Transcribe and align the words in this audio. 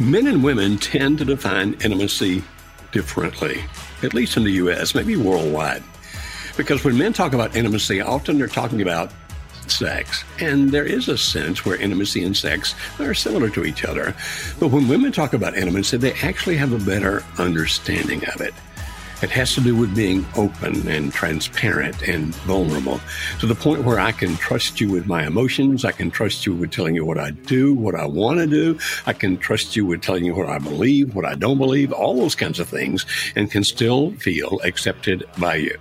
Men 0.00 0.26
and 0.26 0.42
women 0.42 0.76
tend 0.76 1.18
to 1.18 1.24
define 1.24 1.74
intimacy 1.74 2.42
differently, 2.90 3.64
at 4.02 4.12
least 4.12 4.36
in 4.36 4.42
the 4.42 4.50
U.S., 4.52 4.94
maybe 4.94 5.14
worldwide. 5.14 5.84
Because 6.56 6.82
when 6.84 6.98
men 6.98 7.12
talk 7.12 7.32
about 7.32 7.54
intimacy, 7.54 8.00
often 8.00 8.38
they're 8.38 8.48
talking 8.48 8.82
about 8.82 9.12
sex. 9.68 10.24
And 10.40 10.70
there 10.70 10.84
is 10.84 11.08
a 11.08 11.16
sense 11.16 11.64
where 11.64 11.76
intimacy 11.76 12.24
and 12.24 12.36
sex 12.36 12.74
are 12.98 13.14
similar 13.14 13.50
to 13.50 13.64
each 13.64 13.84
other. 13.84 14.14
But 14.58 14.68
when 14.68 14.88
women 14.88 15.12
talk 15.12 15.32
about 15.32 15.56
intimacy, 15.56 15.96
they 15.96 16.12
actually 16.14 16.56
have 16.56 16.72
a 16.72 16.84
better 16.84 17.24
understanding 17.38 18.24
of 18.34 18.40
it. 18.40 18.54
It 19.24 19.30
has 19.30 19.54
to 19.54 19.62
do 19.62 19.74
with 19.74 19.96
being 19.96 20.26
open 20.36 20.86
and 20.86 21.10
transparent 21.10 22.02
and 22.02 22.34
vulnerable 22.44 23.00
to 23.40 23.46
the 23.46 23.54
point 23.54 23.82
where 23.82 23.98
I 23.98 24.12
can 24.12 24.36
trust 24.36 24.82
you 24.82 24.90
with 24.90 25.06
my 25.06 25.26
emotions. 25.26 25.86
I 25.86 25.92
can 25.92 26.10
trust 26.10 26.44
you 26.44 26.52
with 26.52 26.72
telling 26.72 26.94
you 26.94 27.06
what 27.06 27.16
I 27.16 27.30
do, 27.30 27.72
what 27.72 27.94
I 27.94 28.04
want 28.04 28.40
to 28.40 28.46
do. 28.46 28.78
I 29.06 29.14
can 29.14 29.38
trust 29.38 29.76
you 29.76 29.86
with 29.86 30.02
telling 30.02 30.26
you 30.26 30.34
what 30.34 30.50
I 30.50 30.58
believe, 30.58 31.14
what 31.14 31.24
I 31.24 31.36
don't 31.36 31.56
believe, 31.56 31.90
all 31.90 32.18
those 32.18 32.34
kinds 32.34 32.60
of 32.60 32.68
things, 32.68 33.06
and 33.34 33.50
can 33.50 33.64
still 33.64 34.12
feel 34.16 34.60
accepted 34.62 35.24
by 35.38 35.54
you. 35.54 35.78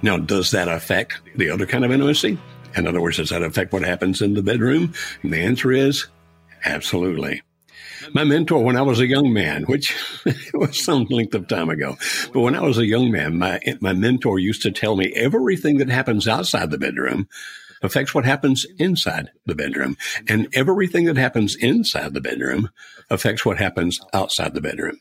Now, 0.00 0.16
does 0.16 0.50
that 0.52 0.68
affect 0.68 1.20
the 1.36 1.50
other 1.50 1.66
kind 1.66 1.84
of 1.84 1.92
intimacy? 1.92 2.38
In 2.74 2.86
other 2.86 3.02
words, 3.02 3.18
does 3.18 3.28
that 3.28 3.42
affect 3.42 3.74
what 3.74 3.82
happens 3.82 4.22
in 4.22 4.32
the 4.32 4.42
bedroom? 4.42 4.94
And 5.22 5.34
the 5.34 5.40
answer 5.40 5.72
is 5.72 6.06
absolutely 6.64 7.42
my 8.12 8.24
mentor 8.24 8.62
when 8.62 8.76
I 8.76 8.82
was 8.82 9.00
a 9.00 9.06
young 9.06 9.32
man, 9.32 9.64
which 9.64 9.94
was 10.54 10.82
some 10.82 11.04
length 11.04 11.34
of 11.34 11.48
time 11.48 11.70
ago. 11.70 11.96
But 12.32 12.40
when 12.40 12.54
I 12.54 12.62
was 12.62 12.78
a 12.78 12.86
young 12.86 13.10
man, 13.10 13.38
my, 13.38 13.60
my 13.80 13.92
mentor 13.92 14.38
used 14.38 14.62
to 14.62 14.70
tell 14.70 14.96
me 14.96 15.12
everything 15.14 15.78
that 15.78 15.88
happens 15.88 16.28
outside 16.28 16.70
the 16.70 16.78
bedroom 16.78 17.28
affects 17.82 18.14
what 18.14 18.24
happens 18.24 18.66
inside 18.78 19.30
the 19.46 19.54
bedroom. 19.54 19.96
And 20.28 20.48
everything 20.52 21.04
that 21.04 21.16
happens 21.16 21.54
inside 21.56 22.14
the 22.14 22.20
bedroom 22.20 22.70
affects 23.10 23.44
what 23.44 23.58
happens 23.58 24.00
outside 24.12 24.54
the 24.54 24.60
bedroom. 24.60 25.00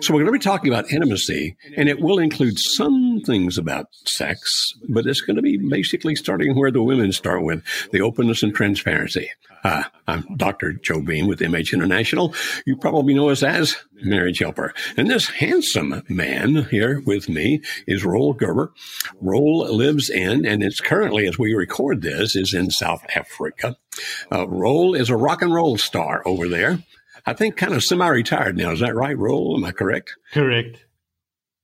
So 0.00 0.12
we're 0.12 0.20
going 0.20 0.32
to 0.32 0.38
be 0.38 0.38
talking 0.38 0.72
about 0.72 0.90
intimacy, 0.90 1.56
and 1.76 1.88
it 1.88 2.00
will 2.00 2.18
include 2.18 2.58
some 2.58 3.20
things 3.24 3.58
about 3.58 3.86
sex, 4.04 4.72
but 4.88 5.06
it's 5.06 5.20
going 5.20 5.36
to 5.36 5.42
be 5.42 5.56
basically 5.56 6.14
starting 6.14 6.56
where 6.56 6.70
the 6.70 6.82
women 6.82 7.12
start 7.12 7.42
with 7.42 7.62
the 7.92 8.00
openness 8.00 8.42
and 8.42 8.54
transparency. 8.54 9.30
Uh, 9.64 9.84
I'm 10.06 10.36
Dr. 10.36 10.74
Joe 10.74 11.00
Beam 11.00 11.26
with 11.26 11.40
MH 11.40 11.72
International. 11.72 12.34
You 12.66 12.76
probably 12.76 13.14
know 13.14 13.30
us 13.30 13.42
as 13.42 13.76
Marriage 13.94 14.38
Helper. 14.38 14.72
And 14.96 15.10
this 15.10 15.28
handsome 15.28 16.02
man 16.08 16.66
here 16.70 17.02
with 17.04 17.28
me 17.28 17.62
is 17.86 18.04
Roel 18.04 18.32
Gerber. 18.32 18.72
Roel 19.20 19.74
lives 19.74 20.08
in, 20.08 20.46
and 20.46 20.62
it's 20.62 20.80
currently, 20.80 21.26
as 21.26 21.38
we 21.38 21.54
record 21.54 22.02
this, 22.02 22.36
is 22.36 22.54
in 22.54 22.70
South 22.70 23.04
Africa. 23.16 23.76
Uh, 24.30 24.46
Roel 24.46 24.94
is 24.94 25.10
a 25.10 25.16
rock 25.16 25.42
and 25.42 25.52
roll 25.52 25.76
star 25.78 26.22
over 26.26 26.48
there. 26.48 26.78
I 27.26 27.34
think 27.34 27.56
kind 27.56 27.74
of 27.74 27.82
semi-retired 27.82 28.56
now. 28.56 28.70
Is 28.70 28.80
that 28.80 28.94
right, 28.94 29.18
Roel? 29.18 29.56
Am 29.56 29.64
I 29.64 29.72
correct? 29.72 30.14
Correct. 30.32 30.84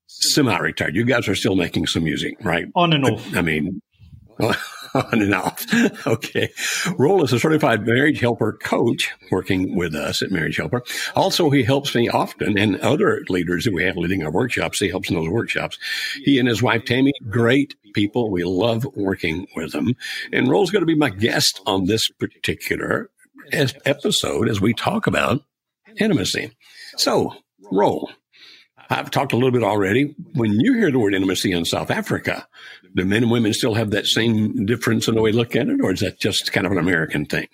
Semi-retired. 0.07 0.97
You 0.97 1.05
guys 1.05 1.29
are 1.29 1.37
still 1.37 1.57
making 1.57 1.87
some 1.87 2.05
music, 2.05 2.35
right? 2.43 2.67
On 2.75 2.93
and 2.93 3.05
off. 3.05 3.37
I 3.37 3.43
mean, 3.43 3.81
on 4.95 5.23
and 5.23 5.35
off. 5.35 5.65
okay. 6.07 6.51
Roel 6.99 7.25
is 7.25 7.33
a 7.33 7.39
certified 7.39 7.87
marriage 7.87 8.21
helper 8.21 8.53
coach 8.53 9.11
working 9.31 9.77
with 9.77 9.95
us 9.95 10.21
at 10.21 10.31
Marriage 10.31 10.57
Helper. 10.57 10.83
Also, 11.15 11.51
he 11.51 11.63
helps 11.63 11.95
me 11.95 12.09
often 12.09 12.59
and 12.59 12.81
other 12.81 13.23
leaders 13.29 13.65
that 13.65 13.73
we 13.73 13.85
have 13.85 13.97
leading 13.97 14.25
our 14.25 14.33
workshops. 14.33 14.81
He 14.81 14.89
helps 14.89 15.11
in 15.11 15.17
those 15.17 15.29
workshops. 15.29 15.79
He 16.25 16.39
and 16.39 16.49
his 16.49 16.63
wife, 16.63 16.85
Tammy, 16.85 17.13
great 17.31 17.75
people. 17.95 18.31
We 18.31 18.45
love 18.45 18.85
working 18.95 19.47
with 19.55 19.73
them. 19.73 19.95
And 20.33 20.49
Roel's 20.49 20.71
going 20.71 20.83
to 20.83 20.87
be 20.87 20.97
my 20.97 21.11
guest 21.11 21.61
on 21.67 21.87
this 21.87 22.09
particular 22.09 23.11
episode 23.53 24.49
as 24.49 24.61
we 24.61 24.75
talk 24.75 25.07
about 25.07 25.43
intimacy. 25.99 26.53
So, 26.97 27.35
Roel. 27.71 28.11
I've 28.91 29.11
talked 29.11 29.33
a 29.33 29.37
little 29.37 29.53
bit 29.53 29.63
already. 29.63 30.15
When 30.35 30.61
you 30.61 30.75
hear 30.75 30.91
the 30.91 30.99
word 30.99 31.15
intimacy 31.15 31.53
in 31.53 31.65
South 31.65 31.91
Africa, 31.91 32.47
do 32.95 33.05
men 33.05 33.23
and 33.23 33.33
women 33.33 33.55
still 33.55 33.75
have 33.75 33.91
that 33.93 34.07
same 34.07 34.67
difference 34.67 35.09
in 35.09 35.15
the 35.15 35.23
way 35.23 35.31
they 35.31 35.39
look 35.39 35.57
at 35.57 35.69
it, 35.69 35.81
or 35.81 35.93
is 35.93 36.01
that 36.01 36.21
just 36.21 36.53
kind 36.53 36.67
of 36.67 36.73
an 36.73 36.79
American 36.79 37.25
thing? 37.25 37.49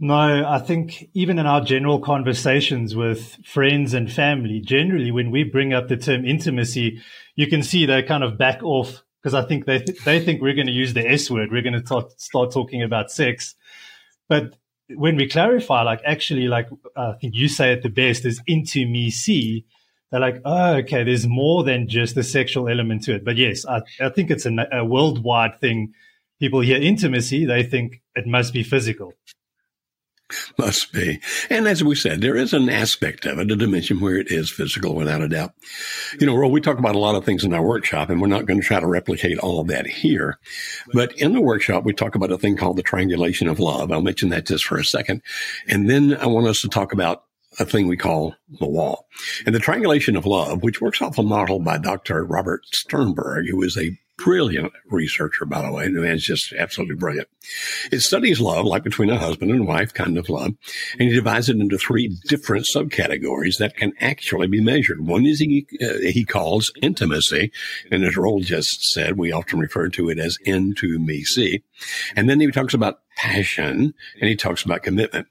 No, 0.00 0.44
I 0.48 0.58
think 0.58 1.10
even 1.14 1.38
in 1.38 1.46
our 1.46 1.60
general 1.60 2.00
conversations 2.00 2.96
with 2.96 3.38
friends 3.44 3.94
and 3.94 4.10
family, 4.10 4.60
generally 4.60 5.10
when 5.10 5.30
we 5.30 5.44
bring 5.44 5.72
up 5.72 5.88
the 5.88 5.96
term 5.96 6.24
intimacy, 6.24 7.00
you 7.36 7.46
can 7.46 7.62
see 7.62 7.86
they 7.86 8.02
kind 8.02 8.24
of 8.24 8.36
back 8.38 8.62
off 8.62 9.02
because 9.22 9.34
I 9.34 9.46
think 9.46 9.66
they 9.66 9.78
th- 9.78 10.02
they 10.04 10.18
think 10.18 10.42
we're 10.42 10.54
going 10.54 10.66
to 10.66 10.72
use 10.72 10.94
the 10.94 11.08
S 11.08 11.30
word. 11.30 11.52
We're 11.52 11.62
going 11.62 11.80
to 11.80 12.10
start 12.16 12.52
talking 12.52 12.82
about 12.82 13.12
sex, 13.12 13.54
but 14.28 14.56
when 14.96 15.16
we 15.16 15.28
clarify, 15.28 15.82
like 15.82 16.00
actually, 16.04 16.48
like 16.48 16.68
I 16.96 17.12
think 17.20 17.34
you 17.34 17.48
say 17.48 17.72
it 17.72 17.82
the 17.82 17.88
best 17.88 18.24
is 18.24 18.40
into 18.46 18.86
me 18.86 19.10
see. 19.10 19.66
They're 20.10 20.20
like, 20.20 20.42
oh, 20.44 20.74
okay, 20.76 21.04
there's 21.04 21.26
more 21.26 21.64
than 21.64 21.88
just 21.88 22.14
the 22.14 22.22
sexual 22.22 22.68
element 22.68 23.04
to 23.04 23.14
it. 23.14 23.24
But 23.24 23.36
yes, 23.36 23.64
I, 23.64 23.80
I 24.00 24.10
think 24.10 24.30
it's 24.30 24.44
a, 24.44 24.54
a 24.70 24.84
worldwide 24.84 25.58
thing. 25.60 25.94
People 26.38 26.60
hear 26.60 26.80
intimacy, 26.80 27.46
they 27.46 27.62
think 27.62 28.02
it 28.14 28.26
must 28.26 28.52
be 28.52 28.62
physical. 28.62 29.14
Must 30.58 30.92
be. 30.92 31.20
And 31.50 31.66
as 31.66 31.82
we 31.82 31.94
said, 31.94 32.20
there 32.20 32.36
is 32.36 32.52
an 32.52 32.68
aspect 32.68 33.26
of 33.26 33.38
it, 33.38 33.50
a 33.50 33.56
dimension 33.56 34.00
where 34.00 34.16
it 34.16 34.30
is 34.30 34.50
physical 34.50 34.94
without 34.94 35.22
a 35.22 35.28
doubt. 35.28 35.52
You 36.18 36.26
know, 36.26 36.36
Roel, 36.36 36.50
we 36.50 36.60
talk 36.60 36.78
about 36.78 36.94
a 36.94 37.00
lot 37.00 37.14
of 37.14 37.24
things 37.24 37.44
in 37.44 37.54
our 37.54 37.62
workshop 37.62 38.10
and 38.10 38.20
we're 38.20 38.28
not 38.28 38.46
going 38.46 38.60
to 38.60 38.66
try 38.66 38.80
to 38.80 38.86
replicate 38.86 39.38
all 39.38 39.60
of 39.60 39.68
that 39.68 39.86
here. 39.86 40.38
But 40.92 41.12
in 41.18 41.32
the 41.32 41.40
workshop, 41.40 41.84
we 41.84 41.92
talk 41.92 42.14
about 42.14 42.32
a 42.32 42.38
thing 42.38 42.56
called 42.56 42.76
the 42.76 42.82
triangulation 42.82 43.48
of 43.48 43.60
love. 43.60 43.92
I'll 43.92 44.02
mention 44.02 44.30
that 44.30 44.46
just 44.46 44.64
for 44.64 44.78
a 44.78 44.84
second. 44.84 45.22
And 45.68 45.88
then 45.88 46.16
I 46.16 46.26
want 46.26 46.46
us 46.46 46.60
to 46.62 46.68
talk 46.68 46.92
about 46.92 47.24
a 47.58 47.64
thing 47.64 47.86
we 47.86 47.96
call 47.96 48.34
the 48.60 48.66
wall. 48.66 49.06
And 49.44 49.54
the 49.54 49.60
triangulation 49.60 50.16
of 50.16 50.26
love, 50.26 50.62
which 50.62 50.80
works 50.80 51.02
off 51.02 51.18
a 51.18 51.22
model 51.22 51.58
by 51.58 51.78
Dr. 51.78 52.24
Robert 52.24 52.64
Sternberg, 52.72 53.46
who 53.48 53.62
is 53.62 53.76
a 53.76 53.98
brilliant 54.24 54.72
researcher, 54.90 55.44
by 55.44 55.62
the 55.62 55.72
way. 55.72 55.84
The 55.84 56.00
man's 56.00 56.24
just 56.24 56.52
absolutely 56.52 56.96
brilliant. 56.96 57.28
It 57.90 58.00
studies 58.00 58.40
love, 58.40 58.64
like 58.64 58.84
between 58.84 59.10
a 59.10 59.18
husband 59.18 59.50
and 59.50 59.66
wife 59.66 59.92
kind 59.92 60.16
of 60.18 60.28
love, 60.28 60.52
and 60.98 61.08
he 61.08 61.14
divides 61.14 61.48
it 61.48 61.56
into 61.56 61.78
three 61.78 62.16
different 62.28 62.66
subcategories 62.72 63.58
that 63.58 63.76
can 63.76 63.92
actually 64.00 64.46
be 64.46 64.60
measured. 64.60 65.06
One 65.06 65.26
is 65.26 65.40
he, 65.40 65.66
uh, 65.82 65.98
he 65.98 66.24
calls 66.24 66.72
intimacy, 66.80 67.52
and 67.90 68.04
as 68.04 68.16
Roel 68.16 68.40
just 68.40 68.82
said, 68.92 69.18
we 69.18 69.32
often 69.32 69.58
refer 69.58 69.88
to 69.90 70.08
it 70.08 70.18
as 70.18 70.38
into 70.44 70.98
me 70.98 71.24
see. 71.24 71.62
And 72.14 72.28
then 72.28 72.40
he 72.40 72.50
talks 72.50 72.74
about 72.74 73.00
passion 73.16 73.94
and 74.20 74.28
he 74.28 74.36
talks 74.36 74.64
about 74.64 74.82
commitment. 74.82 75.26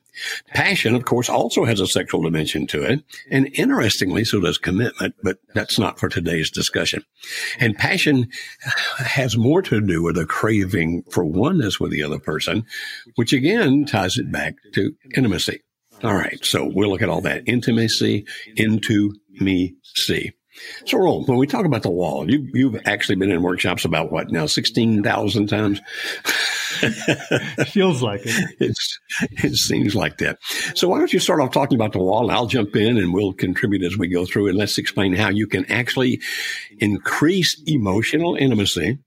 Passion, 0.53 0.95
of 0.95 1.05
course, 1.05 1.29
also 1.29 1.65
has 1.65 1.79
a 1.79 1.87
sexual 1.87 2.21
dimension 2.21 2.67
to 2.67 2.83
it. 2.83 3.03
And 3.29 3.49
interestingly, 3.53 4.25
so 4.25 4.39
does 4.39 4.57
commitment, 4.57 5.15
but 5.23 5.37
that's 5.53 5.79
not 5.79 5.99
for 5.99 6.09
today's 6.09 6.49
discussion. 6.49 7.03
And 7.59 7.77
passion 7.77 8.29
has 8.97 9.37
more 9.37 9.61
to 9.63 9.81
do 9.81 10.03
with 10.03 10.17
a 10.17 10.25
craving 10.25 11.03
for 11.09 11.23
oneness 11.23 11.79
with 11.79 11.91
the 11.91 12.03
other 12.03 12.19
person, 12.19 12.65
which 13.15 13.33
again 13.33 13.85
ties 13.85 14.17
it 14.17 14.31
back 14.31 14.55
to 14.73 14.95
intimacy. 15.15 15.61
All 16.03 16.15
right. 16.15 16.43
So 16.43 16.65
we'll 16.65 16.89
look 16.89 17.01
at 17.01 17.09
all 17.09 17.21
that 17.21 17.43
intimacy 17.45 18.25
into 18.55 19.13
me 19.39 19.75
see. 19.83 20.31
So, 20.85 20.97
Roel, 20.97 21.23
when 21.25 21.37
we 21.37 21.47
talk 21.47 21.65
about 21.65 21.83
the 21.83 21.89
wall, 21.89 22.29
you, 22.29 22.47
you've 22.53 22.81
actually 22.85 23.15
been 23.15 23.31
in 23.31 23.41
workshops 23.41 23.85
about 23.85 24.11
what 24.11 24.31
now, 24.31 24.45
16,000 24.45 25.47
times? 25.47 25.79
Feels 27.67 28.01
like 28.01 28.21
it. 28.23 28.55
It's, 28.59 28.99
it 29.43 29.55
seems 29.55 29.95
like 29.95 30.17
that. 30.17 30.39
So 30.75 30.87
why 30.87 30.97
don't 30.97 31.13
you 31.13 31.19
start 31.19 31.41
off 31.41 31.51
talking 31.51 31.77
about 31.77 31.93
the 31.93 31.99
wall? 31.99 32.31
I'll 32.31 32.47
jump 32.47 32.75
in 32.75 32.97
and 32.97 33.13
we'll 33.13 33.33
contribute 33.33 33.83
as 33.83 33.97
we 33.97 34.07
go 34.07 34.25
through 34.25 34.47
and 34.47 34.57
let's 34.57 34.77
explain 34.77 35.13
how 35.13 35.29
you 35.29 35.47
can 35.47 35.65
actually 35.71 36.21
increase 36.79 37.61
emotional 37.65 38.35
intimacy. 38.35 38.99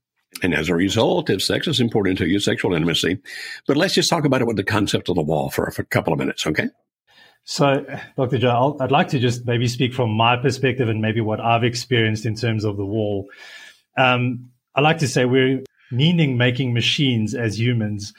And 0.43 0.53
as 0.53 0.69
a 0.69 0.75
result, 0.75 1.29
if 1.29 1.41
sex 1.41 1.67
is 1.67 1.79
important 1.79 2.17
to 2.19 2.27
you, 2.27 2.39
sexual 2.39 2.73
intimacy. 2.73 3.19
But 3.67 3.77
let's 3.77 3.93
just 3.93 4.09
talk 4.09 4.25
about 4.25 4.41
it 4.41 4.47
with 4.47 4.57
the 4.57 4.63
concept 4.63 5.09
of 5.09 5.15
the 5.15 5.21
wall 5.21 5.49
for 5.49 5.65
a 5.65 5.85
couple 5.85 6.11
of 6.11 6.19
minutes, 6.19 6.45
okay? 6.45 6.67
So, 7.45 7.85
Dr. 8.17 8.39
Joe, 8.39 8.75
i 8.79 8.83
would 8.83 8.91
like 8.91 9.09
to 9.09 9.19
just 9.19 9.45
maybe 9.45 9.67
speak 9.67 9.93
from 9.93 10.09
my 10.09 10.35
perspective 10.35 10.89
and 10.89 10.99
maybe 11.01 11.21
what 11.21 11.39
I've 11.39 11.63
experienced 11.63 12.25
in 12.25 12.35
terms 12.35 12.65
of 12.65 12.75
the 12.75 12.85
wall. 12.85 13.27
Um, 13.97 14.49
I 14.73 14.81
like 14.81 14.97
to 14.99 15.07
say 15.07 15.25
we're 15.25 15.63
meaning 15.95 16.37
making 16.37 16.73
machines 16.73 17.33
as 17.33 17.59
humans. 17.59 18.13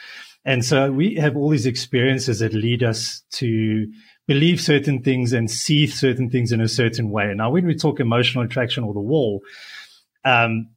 And 0.44 0.64
so 0.64 0.93
we 0.93 1.17
have 1.17 1.37
all 1.37 1.50
these 1.50 1.67
experiences 1.67 2.38
that 2.38 2.55
lead 2.55 2.82
us 2.82 3.23
to 3.32 3.87
believe 4.26 4.61
certain 4.61 5.02
things 5.02 5.32
and 5.32 5.50
see 5.50 5.87
certain 5.87 6.31
things 6.31 6.52
in 6.52 6.61
a 6.61 6.69
certain 6.69 7.11
way. 7.11 7.32
Now, 7.34 7.50
when 7.50 7.67
we 7.67 7.75
talk 7.75 8.00
emotional 8.00 8.44
attraction 8.44 8.84
or 8.84 8.94
the 8.94 9.00
wall, 9.00 9.43
um, 10.25 10.69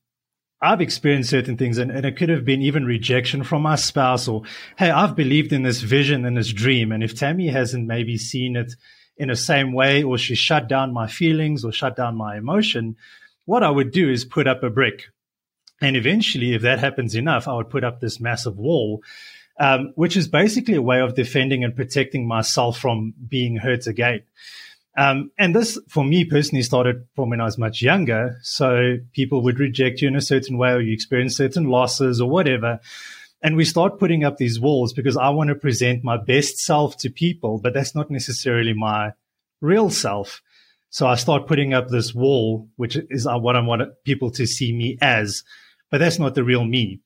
I've 0.62 0.82
experienced 0.82 1.30
certain 1.30 1.56
things 1.58 1.78
and, 1.78 1.90
and, 1.90 2.06
it 2.06 2.18
could 2.18 2.30
have 2.30 2.44
been 2.44 2.62
even 2.62 2.86
rejection 2.86 3.44
from 3.44 3.62
my 3.62 3.76
spouse 3.76 4.28
or, 4.28 4.44
Hey, 4.78 4.90
I've 4.90 5.16
believed 5.16 5.54
in 5.54 5.64
this 5.64 5.82
vision 5.82 6.26
and 6.26 6.36
this 6.36 6.52
dream. 6.52 6.92
And 6.92 7.02
if 7.02 7.16
Tammy 7.16 7.48
hasn't 7.48 7.88
maybe 7.88 8.18
seen 8.18 8.58
it 8.58 8.74
in 9.18 9.30
the 9.30 9.36
same 9.36 9.74
way 9.74 10.04
or 10.04 10.18
she 10.18 10.36
shut 10.36 10.68
down 10.68 10.94
my 10.94 11.08
feelings 11.08 11.64
or 11.64 11.72
shut 11.72 11.96
down 11.96 12.18
my 12.18 12.38
emotion, 12.38 12.98
what 13.46 13.64
I 13.64 13.70
would 13.70 13.92
do 13.92 14.10
is 14.10 14.26
put 14.26 14.48
up 14.48 14.64
a 14.64 14.70
brick. 14.70 15.06
And 15.82 15.96
eventually, 15.96 16.54
if 16.54 16.62
that 16.64 16.80
happens 16.80 17.16
enough, 17.16 17.48
I 17.48 17.54
would 17.54 17.70
put 17.70 17.84
up 17.84 18.00
this 18.00 18.20
massive 18.20 18.58
wall, 18.58 19.02
um, 19.60 19.94
which 19.96 20.18
is 20.18 20.28
basically 20.28 20.76
a 20.76 20.82
way 20.82 21.00
of 21.00 21.16
defending 21.16 21.64
and 21.64 21.76
protecting 21.76 22.28
myself 22.28 22.78
from 22.78 23.14
being 23.28 23.58
hurt 23.58 23.88
again. 23.88 24.24
Um, 24.98 25.32
and 25.38 25.56
this, 25.56 25.80
for 25.88 26.04
me 26.04 26.26
personally, 26.26 26.64
started 26.64 27.08
from 27.16 27.30
when 27.30 27.40
I 27.40 27.46
was 27.46 27.58
much 27.58 27.82
younger. 27.82 28.38
So 28.42 28.98
people 29.14 29.42
would 29.44 29.60
reject 29.60 30.02
you 30.02 30.10
in 30.10 30.16
a 30.16 30.22
certain 30.22 30.58
way, 30.58 30.72
or 30.72 30.82
you 30.82 30.94
experience 30.94 31.38
certain 31.38 31.66
losses, 31.66 32.20
or 32.20 32.30
whatever. 32.30 32.80
And 33.42 33.56
we 33.56 33.64
start 33.64 34.00
putting 34.00 34.26
up 34.26 34.36
these 34.36 34.60
walls 34.60 34.92
because 34.92 35.16
I 35.16 35.30
want 35.30 35.48
to 35.48 35.56
present 35.56 36.04
my 36.04 36.18
best 36.18 36.58
self 36.58 36.98
to 36.98 37.10
people, 37.10 37.58
but 37.58 37.74
that's 37.74 37.96
not 37.96 38.12
necessarily 38.12 38.74
my 38.74 39.14
real 39.62 39.90
self. 39.90 40.42
So 40.90 41.08
I 41.08 41.16
start 41.16 41.48
putting 41.48 41.74
up 41.74 41.88
this 41.88 42.14
wall, 42.14 42.68
which 42.76 42.98
is 43.10 43.26
what 43.26 43.56
I 43.56 43.62
want 43.62 43.84
people 44.04 44.32
to 44.32 44.46
see 44.46 44.74
me 44.74 44.98
as, 45.02 45.44
but 45.92 46.00
that's 46.00 46.20
not 46.20 46.36
the 46.36 46.44
real 46.44 46.66
me. 46.66 47.00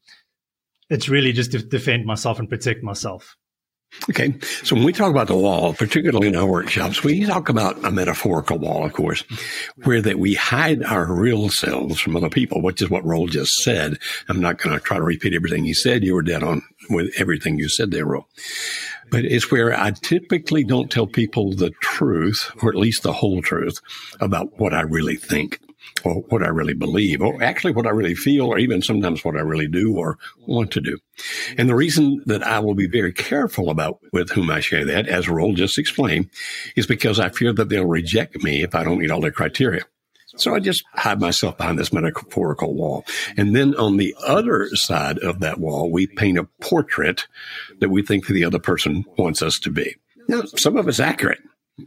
It's 0.90 1.10
really 1.10 1.32
just 1.32 1.52
to 1.54 1.60
defend 1.60 2.06
myself 2.06 2.40
and 2.40 2.50
protect 2.50 2.84
myself. 2.84 3.36
Okay. 4.10 4.34
So 4.64 4.76
when 4.76 4.84
we 4.86 4.92
talk 4.92 5.12
about 5.12 5.28
the 5.28 5.38
wall, 5.38 5.74
particularly 5.74 6.28
in 6.28 6.36
our 6.36 6.48
workshops, 6.48 7.04
we 7.04 7.26
talk 7.26 7.48
about 7.48 7.84
a 7.86 7.92
metaphorical 7.92 8.58
wall, 8.58 8.86
of 8.86 8.94
course, 8.94 9.24
where 9.84 10.02
that 10.02 10.20
we 10.20 10.34
hide 10.34 10.84
our 10.84 11.14
real 11.14 11.50
selves 11.50 12.00
from 12.00 12.16
other 12.16 12.30
people, 12.30 12.62
which 12.62 12.82
is 12.82 12.90
what 12.90 13.06
Roel 13.06 13.28
just 13.28 13.54
said. 13.64 13.98
I'm 14.28 14.42
not 14.42 14.58
going 14.58 14.76
to 14.76 14.84
try 14.84 14.98
to 14.98 15.04
repeat 15.04 15.34
everything 15.34 15.64
he 15.64 15.74
said. 15.74 16.04
You 16.04 16.16
were 16.16 16.24
dead 16.24 16.44
on 16.44 16.64
with 16.90 17.14
everything 17.18 17.60
you 17.60 17.70
said 17.70 17.92
there, 17.92 18.06
Roel. 18.06 18.28
But 19.10 19.26
it's 19.26 19.52
where 19.52 19.80
I 19.80 19.92
typically 19.92 20.64
don't 20.64 20.92
tell 20.92 21.08
people 21.08 21.54
the 21.54 21.70
truth, 21.82 22.52
or 22.62 22.70
at 22.70 22.76
least 22.76 23.04
the 23.04 23.14
whole 23.14 23.42
truth 23.42 23.80
about 24.20 24.60
what 24.60 24.74
I 24.74 24.82
really 24.82 25.18
think 25.18 25.60
or 26.04 26.16
what 26.30 26.44
I 26.44 26.48
really 26.48 26.74
believe, 26.74 27.22
or 27.22 27.42
actually 27.42 27.74
what 27.74 27.88
I 27.88 27.92
really 27.92 28.16
feel, 28.16 28.48
or 28.48 28.60
even 28.60 28.82
sometimes 28.82 29.24
what 29.24 29.36
I 29.36 29.42
really 29.42 29.68
do 29.68 29.96
or 29.98 30.18
want 30.48 30.72
to 30.72 30.82
do. 30.82 30.98
And 31.58 31.70
the 31.70 31.76
reason 31.76 32.22
that 32.26 32.44
I 32.44 32.60
will 32.60 32.76
be 32.76 32.88
very 32.88 33.14
careful 33.14 33.70
about 33.70 34.00
with 34.12 34.30
whom 34.32 34.50
I 34.50 34.60
share 34.60 34.86
that, 34.86 35.08
as 35.08 35.30
Roel 35.30 35.54
just 35.54 35.78
explained, 35.78 36.30
is 36.76 36.88
because 36.88 37.20
I 37.20 37.30
fear 37.30 37.54
that 37.54 37.70
they'll 37.70 37.86
reject 37.86 38.44
me 38.44 38.64
if 38.64 38.76
I 38.76 38.84
don't 38.84 39.00
meet 39.00 39.12
all 39.12 39.22
their 39.22 39.32
criteria. 39.32 39.84
So 40.36 40.56
I 40.56 40.60
just 40.60 40.84
hide 40.94 41.20
myself 41.20 41.58
behind 41.58 41.78
this 41.78 41.94
metaphorical 41.94 42.74
wall. 42.74 43.06
And 43.38 43.56
then 43.56 43.76
on 43.76 43.98
the 43.98 44.16
other 44.26 44.68
side 44.76 45.20
of 45.20 45.42
that 45.42 45.60
wall, 45.60 45.92
we 45.92 46.08
paint 46.08 46.40
a 46.40 46.48
portrait 46.60 47.28
that 47.80 47.90
we 47.90 48.02
think 48.02 48.26
the 48.26 48.46
other 48.46 48.60
person 48.60 49.06
wants 49.18 49.44
us 49.44 49.60
to 49.60 49.70
be. 49.70 49.96
Now, 50.28 50.42
some 50.56 50.76
of 50.76 50.88
it's 50.88 51.00
accurate 51.00 51.40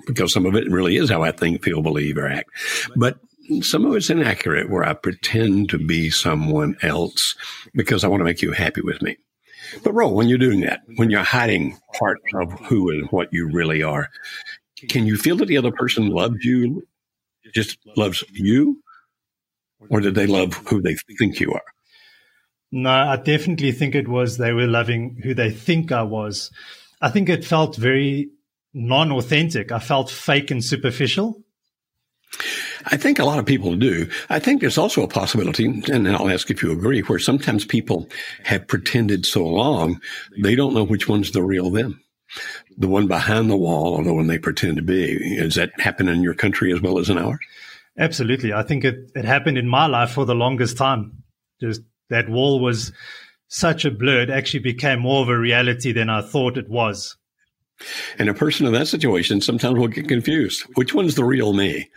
because 0.06 0.32
some 0.32 0.46
of 0.46 0.54
it 0.54 0.70
really 0.70 0.96
is 0.96 1.10
how 1.10 1.22
I 1.22 1.32
think, 1.32 1.64
feel, 1.64 1.82
believe, 1.82 2.18
or 2.18 2.28
act. 2.28 2.50
But 2.94 3.18
some 3.62 3.84
of 3.84 3.94
it's 3.94 4.10
inaccurate 4.10 4.70
where 4.70 4.84
I 4.84 4.94
pretend 4.94 5.70
to 5.70 5.78
be 5.78 6.10
someone 6.10 6.76
else 6.82 7.34
because 7.74 8.04
I 8.04 8.08
want 8.08 8.20
to 8.20 8.24
make 8.24 8.42
you 8.42 8.52
happy 8.52 8.80
with 8.82 9.02
me. 9.02 9.16
But 9.82 9.94
Roel, 9.94 10.14
when 10.14 10.28
you're 10.28 10.38
doing 10.38 10.60
that, 10.60 10.82
when 10.96 11.10
you're 11.10 11.22
hiding 11.22 11.78
part 11.98 12.18
of 12.34 12.52
who 12.66 12.90
and 12.90 13.08
what 13.08 13.32
you 13.32 13.50
really 13.50 13.82
are, 13.82 14.08
can 14.88 15.06
you 15.06 15.16
feel 15.16 15.36
that 15.36 15.46
the 15.46 15.58
other 15.58 15.72
person 15.72 16.08
loves 16.10 16.44
you, 16.44 16.86
just 17.54 17.78
loves 17.96 18.22
you? 18.32 18.82
Or 19.90 20.00
did 20.00 20.14
they 20.14 20.26
love 20.26 20.54
who 20.68 20.80
they 20.80 20.96
think 21.18 21.40
you 21.40 21.52
are? 21.52 21.62
No, 22.72 22.90
I 22.90 23.16
definitely 23.16 23.72
think 23.72 23.94
it 23.94 24.08
was 24.08 24.36
they 24.36 24.52
were 24.52 24.66
loving 24.66 25.20
who 25.22 25.34
they 25.34 25.50
think 25.50 25.92
I 25.92 26.02
was. 26.02 26.50
I 27.00 27.10
think 27.10 27.28
it 27.28 27.44
felt 27.44 27.76
very 27.76 28.30
non 28.74 29.12
authentic. 29.12 29.70
I 29.72 29.78
felt 29.78 30.10
fake 30.10 30.50
and 30.50 30.64
superficial. 30.64 31.42
I 32.86 32.96
think 32.96 33.18
a 33.18 33.24
lot 33.24 33.38
of 33.38 33.46
people 33.46 33.74
do. 33.74 34.08
I 34.30 34.38
think 34.38 34.60
there's 34.60 34.78
also 34.78 35.02
a 35.02 35.08
possibility, 35.08 35.66
and 35.90 36.08
I'll 36.08 36.30
ask 36.30 36.50
if 36.50 36.62
you 36.62 36.70
agree, 36.70 37.00
where 37.00 37.18
sometimes 37.18 37.64
people 37.64 38.08
have 38.44 38.68
pretended 38.68 39.26
so 39.26 39.44
long, 39.44 40.00
they 40.40 40.54
don't 40.54 40.74
know 40.74 40.84
which 40.84 41.08
one's 41.08 41.32
the 41.32 41.42
real 41.42 41.70
them. 41.70 42.00
The 42.78 42.88
one 42.88 43.08
behind 43.08 43.50
the 43.50 43.56
wall 43.56 43.94
or 43.94 44.04
the 44.04 44.14
one 44.14 44.28
they 44.28 44.38
pretend 44.38 44.76
to 44.76 44.82
be. 44.82 45.36
Does 45.36 45.54
that 45.56 45.78
happen 45.80 46.08
in 46.08 46.22
your 46.22 46.34
country 46.34 46.72
as 46.72 46.80
well 46.80 46.98
as 46.98 47.10
in 47.10 47.18
ours? 47.18 47.38
Absolutely. 47.98 48.52
I 48.52 48.62
think 48.62 48.84
it, 48.84 49.10
it 49.14 49.24
happened 49.24 49.58
in 49.58 49.68
my 49.68 49.86
life 49.86 50.10
for 50.10 50.24
the 50.24 50.34
longest 50.34 50.76
time. 50.76 51.22
Just 51.60 51.80
that 52.10 52.28
wall 52.28 52.60
was 52.60 52.92
such 53.48 53.84
a 53.84 53.90
blur. 53.90 54.22
It 54.22 54.30
actually 54.30 54.60
became 54.60 55.00
more 55.00 55.22
of 55.22 55.28
a 55.28 55.38
reality 55.38 55.92
than 55.92 56.10
I 56.10 56.20
thought 56.20 56.58
it 56.58 56.68
was. 56.68 57.16
And 58.18 58.28
a 58.28 58.34
person 58.34 58.66
in 58.66 58.72
that 58.72 58.88
situation 58.88 59.40
sometimes 59.40 59.78
will 59.78 59.88
get 59.88 60.08
confused. 60.08 60.62
Which 60.74 60.94
one's 60.94 61.14
the 61.14 61.24
real 61.24 61.52
me? 61.52 61.90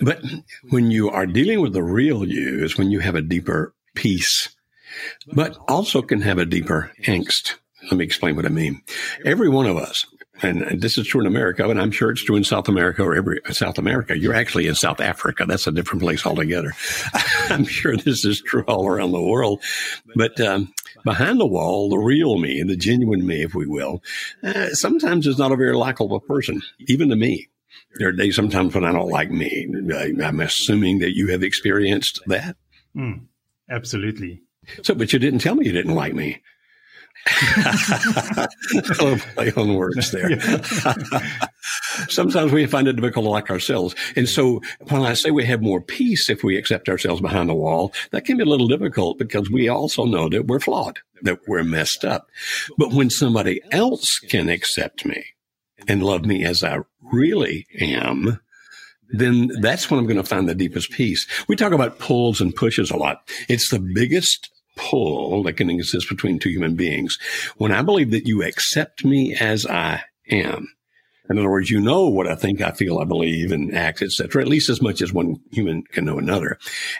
But 0.00 0.22
when 0.70 0.90
you 0.90 1.10
are 1.10 1.26
dealing 1.26 1.60
with 1.60 1.72
the 1.72 1.82
real 1.82 2.26
you 2.26 2.64
is 2.64 2.78
when 2.78 2.90
you 2.90 3.00
have 3.00 3.14
a 3.14 3.22
deeper 3.22 3.74
peace, 3.94 4.54
but 5.32 5.56
also 5.68 6.02
can 6.02 6.22
have 6.22 6.38
a 6.38 6.46
deeper 6.46 6.92
angst. 7.04 7.54
Let 7.84 7.98
me 7.98 8.04
explain 8.04 8.36
what 8.36 8.46
I 8.46 8.50
mean. 8.50 8.80
Every 9.24 9.48
one 9.48 9.66
of 9.66 9.76
us, 9.76 10.06
and 10.40 10.80
this 10.80 10.98
is 10.98 11.06
true 11.06 11.20
in 11.20 11.26
America, 11.26 11.68
and 11.68 11.80
I'm 11.80 11.90
sure 11.90 12.10
it's 12.10 12.24
true 12.24 12.36
in 12.36 12.44
South 12.44 12.68
America 12.68 13.02
or 13.02 13.14
every 13.14 13.40
South 13.50 13.78
America. 13.78 14.18
You're 14.18 14.34
actually 14.34 14.66
in 14.66 14.74
South 14.74 15.00
Africa. 15.00 15.44
That's 15.46 15.66
a 15.66 15.72
different 15.72 16.02
place 16.02 16.24
altogether. 16.24 16.72
I'm 17.50 17.64
sure 17.64 17.96
this 17.96 18.24
is 18.24 18.40
true 18.40 18.64
all 18.66 18.86
around 18.86 19.12
the 19.12 19.22
world. 19.22 19.62
But 20.14 20.40
um, 20.40 20.72
behind 21.04 21.40
the 21.40 21.46
wall, 21.46 21.88
the 21.90 21.98
real 21.98 22.38
me, 22.38 22.62
the 22.62 22.76
genuine 22.76 23.26
me, 23.26 23.42
if 23.42 23.54
we 23.54 23.66
will, 23.66 24.02
uh, 24.42 24.70
sometimes 24.70 25.26
is 25.26 25.38
not 25.38 25.52
a 25.52 25.56
very 25.56 25.74
likable 25.74 26.20
person, 26.20 26.62
even 26.80 27.08
to 27.10 27.16
me. 27.16 27.48
There 27.96 28.08
are 28.08 28.12
days 28.12 28.36
sometimes 28.36 28.74
when 28.74 28.84
I 28.84 28.92
don't 28.92 29.10
like 29.10 29.30
me. 29.30 29.68
I'm 30.22 30.40
assuming 30.40 31.00
that 31.00 31.14
you 31.14 31.28
have 31.28 31.42
experienced 31.42 32.20
that. 32.26 32.56
Mm, 32.96 33.26
absolutely. 33.70 34.42
So, 34.82 34.94
but 34.94 35.12
you 35.12 35.18
didn't 35.18 35.40
tell 35.40 35.54
me 35.54 35.66
you 35.66 35.72
didn't 35.72 35.94
like 35.94 36.14
me. 36.14 36.42
Play 39.34 39.52
on 39.56 39.74
words 39.74 40.10
there. 40.10 40.40
Sometimes 42.08 42.52
we 42.52 42.66
find 42.66 42.88
it 42.88 42.96
difficult 42.96 43.24
to 43.24 43.30
like 43.30 43.50
ourselves. 43.50 43.94
And 44.16 44.28
so 44.28 44.60
when 44.88 45.02
I 45.02 45.14
say 45.14 45.30
we 45.30 45.44
have 45.46 45.62
more 45.62 45.80
peace 45.80 46.28
if 46.28 46.42
we 46.42 46.56
accept 46.56 46.88
ourselves 46.88 47.20
behind 47.20 47.48
the 47.48 47.54
wall, 47.54 47.92
that 48.10 48.24
can 48.24 48.36
be 48.36 48.42
a 48.42 48.46
little 48.46 48.68
difficult 48.68 49.18
because 49.18 49.50
we 49.50 49.68
also 49.68 50.04
know 50.04 50.28
that 50.28 50.46
we're 50.46 50.60
flawed, 50.60 51.00
that 51.22 51.40
we're 51.46 51.64
messed 51.64 52.04
up. 52.04 52.28
But 52.76 52.92
when 52.92 53.10
somebody 53.10 53.60
else 53.70 54.18
can 54.18 54.48
accept 54.48 55.04
me 55.04 55.24
and 55.86 56.02
love 56.02 56.24
me 56.24 56.44
as 56.44 56.64
I 56.64 56.78
really 57.12 57.66
am, 57.80 58.40
then 59.12 59.50
that's 59.60 59.90
when 59.90 60.00
I'm 60.00 60.06
going 60.06 60.16
to 60.16 60.24
find 60.24 60.48
the 60.48 60.54
deepest 60.54 60.90
peace. 60.90 61.26
We 61.46 61.56
talk 61.56 61.72
about 61.72 61.98
pulls 61.98 62.40
and 62.40 62.54
pushes 62.54 62.90
a 62.90 62.96
lot. 62.96 63.28
It's 63.48 63.68
the 63.70 63.78
biggest 63.78 64.51
pull 64.76 65.42
that 65.44 65.54
can 65.54 65.70
exist 65.70 66.08
between 66.08 66.38
two 66.38 66.50
human 66.50 66.74
beings. 66.74 67.18
When 67.56 67.72
I 67.72 67.82
believe 67.82 68.10
that 68.10 68.26
you 68.26 68.42
accept 68.42 69.04
me 69.04 69.34
as 69.38 69.66
I 69.66 70.02
am, 70.30 70.68
in 71.30 71.38
other 71.38 71.50
words, 71.50 71.70
you 71.70 71.80
know 71.80 72.08
what 72.08 72.26
I 72.26 72.34
think, 72.34 72.60
I 72.60 72.72
feel, 72.72 72.98
I 72.98 73.04
believe, 73.04 73.52
and 73.52 73.74
act, 73.74 74.02
etc. 74.02 74.42
At 74.42 74.48
least 74.48 74.68
as 74.68 74.82
much 74.82 75.00
as 75.00 75.12
one 75.12 75.36
human 75.50 75.82
can 75.84 76.04
know 76.04 76.18
another, 76.18 76.58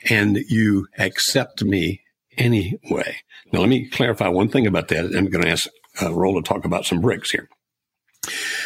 and 0.09 0.38
you 0.49 0.87
accept 0.99 1.62
me 1.62 2.02
anyway. 2.38 3.17
Now, 3.52 3.61
let 3.61 3.69
me 3.69 3.88
clarify 3.88 4.29
one 4.29 4.49
thing 4.49 4.67
about 4.67 4.88
that. 4.88 5.05
I'm 5.05 5.29
going 5.29 5.45
to 5.45 5.50
ask 5.50 5.69
uh, 6.00 6.12
Roel 6.12 6.41
to 6.41 6.49
talk 6.49 6.64
about 6.64 6.87
some 6.87 7.00
bricks 7.00 7.31
here. 7.31 7.49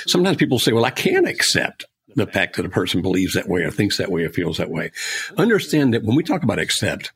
Sometimes 0.06 0.36
people 0.36 0.58
say, 0.58 0.72
"Well, 0.72 0.84
I 0.84 0.90
can't 0.90 1.26
accept 1.26 1.84
the 2.14 2.26
fact 2.26 2.56
that 2.56 2.66
a 2.66 2.70
person 2.70 3.02
believes 3.02 3.34
that 3.34 3.48
way 3.48 3.62
or 3.62 3.70
thinks 3.70 3.96
that 3.96 4.10
way 4.10 4.22
or 4.22 4.30
feels 4.30 4.58
that 4.58 4.70
way." 4.70 4.92
Understand 5.38 5.94
that 5.94 6.04
when 6.04 6.16
we 6.16 6.22
talk 6.22 6.42
about 6.42 6.58
accept, 6.58 7.12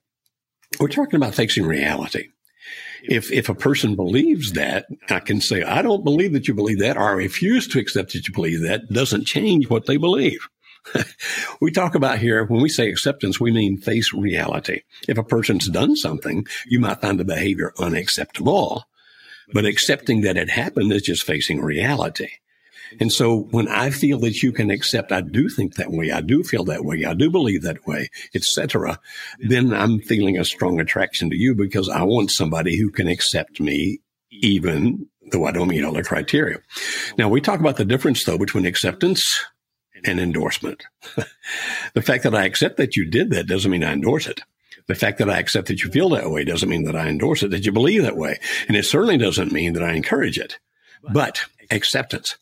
we're 0.79 0.89
talking 0.89 1.17
about 1.17 1.35
facing 1.35 1.67
reality. 1.67 2.29
If, 3.03 3.33
if 3.33 3.49
a 3.49 3.55
person 3.55 3.97
believes 3.97 4.53
that, 4.53 4.87
I 5.09 5.21
can 5.21 5.41
say, 5.41 5.63
I 5.63 5.81
don't 5.83 6.05
believe 6.05 6.33
that 6.35 6.47
you 6.47 6.55
believe 6.55 6.81
that, 6.81 6.97
or 6.97 7.09
I 7.09 7.13
refuse 7.13 7.67
to 7.69 7.79
accept 7.79 8.13
that 8.13 8.29
you 8.29 8.35
believe 8.35 8.61
that, 8.63 8.89
doesn't 8.91 9.25
change 9.25 9.71
what 9.71 9.87
they 9.87 9.97
believe. 9.97 10.47
we 11.61 11.71
talk 11.71 11.95
about 11.95 12.19
here, 12.19 12.45
when 12.45 12.63
we 12.63 12.69
say 12.69 12.89
acceptance, 12.89 13.41
we 13.41 13.53
mean 13.53 13.79
face 13.79 14.13
reality. 14.13 14.83
If 15.09 15.19
a 15.19 15.25
person's 15.25 15.69
done 15.69 15.97
something, 15.97 16.47
you 16.67 16.81
might 16.81 17.01
find 17.01 17.19
the 17.19 17.25
behavior 17.25 17.73
unacceptable, 17.79 18.85
but 19.53 19.65
accepting 19.65 20.21
that 20.23 20.37
it 20.37 20.51
happened 20.51 20.93
is 20.93 21.03
just 21.03 21.25
facing 21.25 21.61
reality. 21.61 22.29
And 22.99 23.13
so 23.13 23.43
when 23.51 23.69
I 23.69 23.91
feel 23.91 24.19
that 24.21 24.43
you 24.43 24.53
can 24.53 24.71
accept, 24.71 25.13
I 25.13 25.21
do 25.21 25.49
think 25.49 25.75
that 25.75 25.93
way, 25.93 26.11
I 26.11 26.21
do 26.21 26.43
feel 26.43 26.65
that 26.65 26.85
way, 26.85 27.05
I 27.05 27.15
do 27.15 27.31
believe 27.31 27.63
that 27.63 27.87
way, 27.87 28.09
etc., 28.35 28.99
then 29.39 29.73
I'm 29.73 30.01
feeling 30.01 30.39
a 30.39 30.45
strong 30.45 30.81
attraction 30.81 31.31
to 31.31 31.37
you 31.37 31.55
because 31.55 31.89
I 31.89 32.03
want 32.03 32.31
somebody 32.31 32.77
who 32.77 32.91
can 32.91 33.07
accept 33.07 33.61
me 33.61 34.01
even 34.31 35.07
though 35.31 35.45
I 35.45 35.53
don't 35.53 35.69
meet 35.69 35.85
all 35.85 35.93
the 35.93 36.03
criteria. 36.03 36.59
Now 37.19 37.29
we 37.29 37.41
talk 37.41 37.61
about 37.61 37.77
the 37.77 37.85
difference 37.85 38.25
though 38.25 38.39
between 38.39 38.67
acceptance 38.67 39.45
and 40.05 40.19
endorsement. 40.19 40.85
the 41.95 42.03
fact 42.03 42.25
that 42.25 42.35
I 42.35 42.45
accept 42.45 42.77
that 42.79 42.97
you 42.97 43.07
did 43.07 43.31
that 43.31 43.47
doesn't 43.47 43.71
mean 43.71 43.85
I 43.85 43.93
endorse 43.93 44.27
it. 44.27 44.41
The 44.87 44.95
fact 44.95 45.19
that 45.19 45.31
I 45.31 45.39
accept 45.39 45.69
that 45.69 45.85
you 45.85 45.91
feel 45.91 46.09
that 46.11 46.31
way 46.31 46.45
doesn't 46.45 46.69
mean 46.69 46.85
that 46.85 46.97
I 46.97 47.07
endorse 47.07 47.43
it, 47.43 47.51
that 47.51 47.65
you 47.65 47.71
believe 47.71 48.03
that 48.03 48.17
way. 48.17 48.41
And 48.67 48.77
it 48.77 48.85
certainly 48.85 49.19
doesn't 49.19 49.53
mean 49.53 49.75
that 49.75 49.85
I 49.85 49.93
encourage 49.93 50.39
it. 50.39 50.59
But 51.13 51.41
acceptance, 51.71 52.37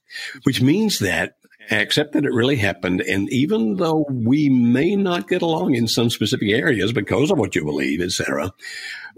which 0.45 0.61
means 0.61 0.99
that 1.01 1.35
accept 1.71 2.13
that 2.13 2.25
it 2.25 2.33
really 2.33 2.57
happened. 2.57 3.01
And 3.03 3.31
even 3.31 3.77
though 3.77 4.07
we 4.09 4.49
may 4.49 4.97
not 4.97 5.29
get 5.29 5.43
along 5.43 5.75
in 5.75 5.87
some 5.87 6.11
specific 6.11 6.49
areas 6.51 6.93
because 6.93 7.31
of 7.31 7.39
what 7.39 7.55
you 7.55 7.65
believe, 7.65 8.01
etc., 8.01 8.53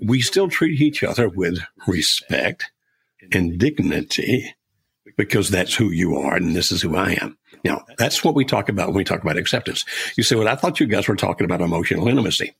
we 0.02 0.20
still 0.20 0.48
treat 0.48 0.80
each 0.80 1.04
other 1.04 1.28
with 1.28 1.60
respect 1.86 2.70
and 3.32 3.58
dignity 3.58 4.54
because 5.16 5.48
that's 5.48 5.74
who 5.74 5.90
you 5.90 6.16
are 6.16 6.36
and 6.36 6.56
this 6.56 6.72
is 6.72 6.82
who 6.82 6.96
I 6.96 7.12
am. 7.20 7.36
Now, 7.64 7.84
that's 7.98 8.24
what 8.24 8.34
we 8.34 8.44
talk 8.44 8.68
about 8.68 8.88
when 8.88 8.96
we 8.96 9.04
talk 9.04 9.22
about 9.22 9.36
acceptance. 9.36 9.84
You 10.16 10.22
say, 10.22 10.36
well, 10.36 10.48
I 10.48 10.54
thought 10.54 10.80
you 10.80 10.86
guys 10.86 11.08
were 11.08 11.16
talking 11.16 11.44
about 11.44 11.60
emotional 11.60 12.08
intimacy. 12.08 12.54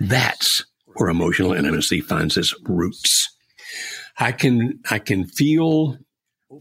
That's 0.00 0.64
where 0.86 1.08
emotional 1.08 1.52
intimacy 1.52 2.00
finds 2.00 2.36
its 2.36 2.54
roots. 2.64 3.28
I 4.18 4.32
can, 4.32 4.80
I 4.90 4.98
can 4.98 5.26
feel 5.26 5.98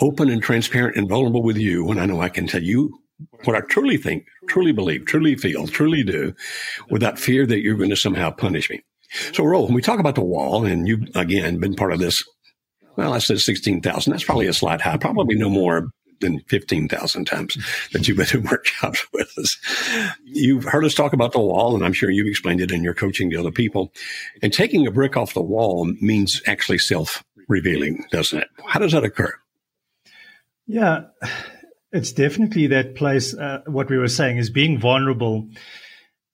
open 0.02 0.30
and 0.30 0.42
transparent 0.42 0.96
and 0.96 1.10
vulnerable 1.10 1.44
with 1.44 1.58
you 1.58 1.84
when 1.84 2.00
I 2.00 2.06
know 2.06 2.22
I 2.22 2.30
can 2.30 2.48
tell 2.48 2.64
you 2.64 3.00
what 3.44 3.56
I 3.56 3.62
truly 3.62 3.98
think, 3.98 4.26
truly 4.48 4.72
believe, 4.72 5.06
truly 5.06 5.36
feel, 5.36 5.68
truly 5.68 6.04
do 6.04 6.34
without 6.90 7.20
fear 7.20 7.46
that 7.46 7.60
you're 7.60 7.76
going 7.76 7.90
to 7.90 7.96
somehow 7.96 8.32
punish 8.32 8.70
me. 8.70 8.82
So, 9.34 9.44
Roel, 9.44 9.66
when 9.66 9.74
we 9.74 9.82
talk 9.82 10.00
about 10.00 10.16
the 10.16 10.22
wall, 10.22 10.66
and 10.66 10.88
you've 10.88 11.10
again 11.16 11.60
been 11.60 11.76
part 11.76 11.94
of 11.94 12.00
this, 12.00 12.24
well, 12.96 13.14
I 13.14 13.20
said 13.20 13.40
16,000. 13.40 14.12
That's 14.12 14.24
probably 14.24 14.48
a 14.48 14.54
slight 14.54 14.82
high, 14.82 14.98
probably 14.98 15.36
no 15.36 15.50
more 15.50 15.90
than 16.22 16.42
15,000 16.48 17.26
times 17.26 17.58
that 17.94 18.08
you've 18.08 18.18
been 18.18 18.28
in 18.34 18.44
workshops 18.52 19.06
with 19.14 19.32
us. 19.38 19.58
You've 20.26 20.66
heard 20.66 20.86
us 20.86 20.94
talk 20.94 21.14
about 21.14 21.32
the 21.32 21.40
wall, 21.40 21.76
and 21.76 21.84
I'm 21.84 21.94
sure 21.94 22.10
you've 22.10 22.28
explained 22.28 22.62
it 22.62 22.72
in 22.72 22.84
your 22.84 22.94
coaching 22.94 23.32
to 23.32 23.38
other 23.38 23.52
people. 23.52 23.92
And 24.44 24.54
taking 24.54 24.86
a 24.86 24.92
brick 24.92 25.18
off 25.18 25.34
the 25.34 25.42
wall 25.42 25.86
means 26.02 26.42
actually 26.46 26.78
self 26.78 27.24
revealing, 27.48 28.06
doesn't 28.12 28.40
it? 28.40 28.50
How 28.68 28.80
does 28.80 28.92
that 28.92 29.04
occur? 29.04 29.34
Yeah, 30.70 31.06
it's 31.92 32.12
definitely 32.12 32.68
that 32.68 32.94
place. 32.94 33.34
Uh, 33.34 33.64
what 33.66 33.90
we 33.90 33.98
were 33.98 34.08
saying 34.08 34.38
is 34.38 34.52
being 34.52 34.78
vulnerable. 34.78 35.50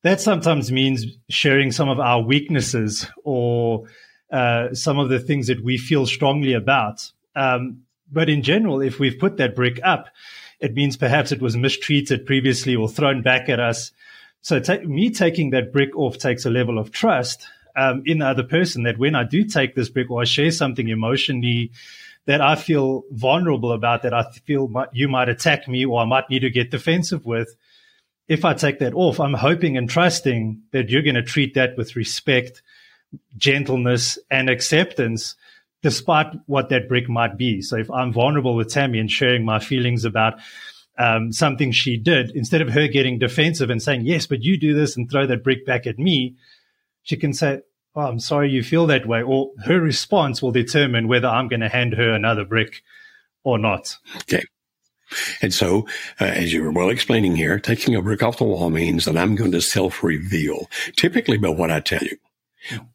That 0.03 0.19
sometimes 0.19 0.73
means 0.73 1.05
sharing 1.29 1.71
some 1.71 1.87
of 1.87 2.01
our 2.01 2.21
weaknesses 2.21 3.07
or 3.23 3.85
uh, 4.29 4.73
some 4.73 4.99
of 4.99 5.07
the 5.07 5.19
things 5.19 5.47
that 5.47 5.63
we 5.63 5.77
feel 5.77 6.05
strongly 6.05 6.51
about. 6.51 7.09
Um, 7.33 7.83
but 8.11 8.27
in 8.27 8.43
general, 8.43 8.81
if 8.81 8.99
we've 8.99 9.17
put 9.17 9.37
that 9.37 9.55
brick 9.55 9.79
up, 9.85 10.09
it 10.59 10.73
means 10.73 10.97
perhaps 10.97 11.31
it 11.31 11.41
was 11.41 11.55
mistreated 11.55 12.25
previously 12.25 12.75
or 12.75 12.89
thrown 12.89 13.21
back 13.21 13.47
at 13.47 13.61
us. 13.61 13.93
So 14.41 14.61
me 14.83 15.11
taking 15.11 15.51
that 15.51 15.71
brick 15.71 15.95
off 15.95 16.17
takes 16.17 16.45
a 16.45 16.49
level 16.49 16.77
of 16.77 16.91
trust 16.91 17.47
um, 17.77 18.03
in 18.05 18.19
the 18.19 18.27
other 18.27 18.43
person 18.43 18.83
that 18.83 18.97
when 18.97 19.15
I 19.15 19.23
do 19.23 19.45
take 19.45 19.75
this 19.75 19.87
brick 19.87 20.11
or 20.11 20.21
I 20.21 20.25
share 20.25 20.51
something 20.51 20.89
emotionally 20.89 21.71
that 22.25 22.41
I 22.41 22.55
feel 22.55 23.03
vulnerable 23.11 23.71
about, 23.71 24.03
that 24.03 24.13
I 24.13 24.23
feel 24.45 24.71
you 24.93 25.07
might 25.07 25.29
attack 25.29 25.67
me 25.67 25.85
or 25.85 26.01
I 26.01 26.05
might 26.05 26.29
need 26.29 26.39
to 26.39 26.49
get 26.49 26.71
defensive 26.71 27.25
with, 27.25 27.55
if 28.27 28.43
I 28.43 28.53
take 28.55 28.79
that 28.79 28.95
off, 28.95 29.19
I'm 29.19 29.33
hoping 29.33 29.77
and 29.77 29.89
trusting 29.89 30.61
that 30.71 30.89
you're 30.89 31.03
going 31.03 31.15
to 31.15 31.21
treat 31.21 31.53
that 31.53 31.77
with 31.77 31.95
respect, 31.95 32.63
gentleness, 33.37 34.17
and 34.31 34.49
acceptance 34.49 35.35
despite 35.83 36.33
what 36.47 36.69
that 36.69 36.89
brick 36.89 37.07
might 37.07 37.37
be. 37.37 37.61
So 37.61 37.77
if 37.77 37.91
I'm 37.91 38.11
vulnerable 38.11 38.55
with 38.55 38.69
Tammy 38.69 38.97
and 38.97 39.11
sharing 39.11 39.45
my 39.45 39.59
feelings 39.59 40.03
about 40.03 40.39
um, 40.97 41.31
something 41.31 41.71
she 41.71 41.97
did, 41.97 42.31
instead 42.31 42.61
of 42.61 42.69
her 42.69 42.87
getting 42.87 43.19
defensive 43.19 43.69
and 43.69 43.81
saying, 43.81 44.01
yes, 44.01 44.25
but 44.25 44.41
you 44.41 44.57
do 44.57 44.73
this 44.73 44.97
and 44.97 45.07
throw 45.09 45.27
that 45.27 45.43
brick 45.43 45.63
back 45.63 45.85
at 45.85 45.99
me, 45.99 46.37
she 47.03 47.17
can 47.17 47.33
say, 47.33 47.61
oh, 47.95 48.01
I'm 48.01 48.19
sorry 48.19 48.49
you 48.49 48.63
feel 48.63 48.87
that 48.87 49.07
way. 49.07 49.21
Or 49.21 49.51
her 49.65 49.79
response 49.79 50.41
will 50.41 50.51
determine 50.51 51.07
whether 51.07 51.27
I'm 51.27 51.47
going 51.47 51.61
to 51.61 51.69
hand 51.69 51.93
her 51.93 52.11
another 52.11 52.45
brick 52.45 52.81
or 53.43 53.57
not. 53.57 53.97
Okay. 54.21 54.43
And 55.41 55.53
so, 55.53 55.87
uh, 56.19 56.25
as 56.25 56.51
you 56.51 56.63
were 56.63 56.71
well 56.71 56.89
explaining 56.89 57.35
here, 57.35 57.59
taking 57.59 57.95
a 57.95 58.01
brick 58.01 58.23
off 58.23 58.37
the 58.37 58.43
wall 58.43 58.69
means 58.69 59.05
that 59.05 59.17
I'm 59.17 59.35
going 59.35 59.51
to 59.51 59.61
self 59.61 60.03
reveal, 60.03 60.67
typically 60.95 61.37
by 61.37 61.49
what 61.49 61.71
I 61.71 61.79
tell 61.79 62.01
you. 62.01 62.17